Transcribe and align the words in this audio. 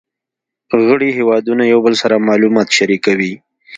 غړي 0.87 1.09
هیوادونه 1.17 1.63
یو 1.73 1.79
بل 1.85 1.93
سره 2.01 2.23
معلومات 2.27 2.67
شریکوي 2.77 3.33